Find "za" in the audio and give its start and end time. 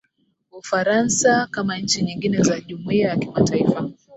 2.43-2.59